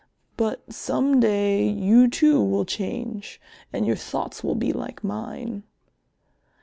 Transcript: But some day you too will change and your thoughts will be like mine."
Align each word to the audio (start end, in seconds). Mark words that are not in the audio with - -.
But 0.35 0.63
some 0.73 1.19
day 1.19 1.61
you 1.69 2.07
too 2.07 2.41
will 2.43 2.65
change 2.65 3.39
and 3.71 3.85
your 3.85 3.95
thoughts 3.95 4.43
will 4.43 4.55
be 4.55 4.73
like 4.73 5.03
mine." 5.03 5.61